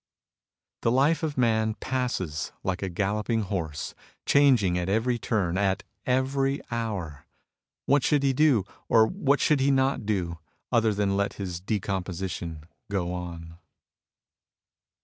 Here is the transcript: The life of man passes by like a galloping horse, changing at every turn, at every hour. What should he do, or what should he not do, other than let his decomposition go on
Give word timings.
The 0.81 0.89
life 0.91 1.21
of 1.21 1.37
man 1.37 1.75
passes 1.75 2.53
by 2.63 2.69
like 2.71 2.81
a 2.81 2.89
galloping 2.89 3.43
horse, 3.43 3.93
changing 4.25 4.75
at 4.75 4.89
every 4.89 5.19
turn, 5.19 5.59
at 5.59 5.83
every 6.07 6.59
hour. 6.71 7.27
What 7.85 8.03
should 8.03 8.23
he 8.23 8.33
do, 8.33 8.63
or 8.89 9.05
what 9.05 9.39
should 9.39 9.59
he 9.59 9.69
not 9.69 10.07
do, 10.07 10.39
other 10.71 10.91
than 10.95 11.15
let 11.15 11.33
his 11.33 11.59
decomposition 11.61 12.63
go 12.89 13.13
on 13.13 13.59